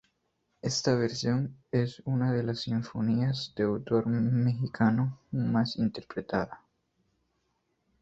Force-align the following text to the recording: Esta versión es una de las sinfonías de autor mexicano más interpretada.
Esta 0.63 0.95
versión 0.95 1.55
es 1.71 2.01
una 2.05 2.33
de 2.33 2.41
las 2.41 2.61
sinfonías 2.61 3.53
de 3.55 3.65
autor 3.65 4.07
mexicano 4.07 5.19
más 5.29 5.75
interpretada. 5.77 6.59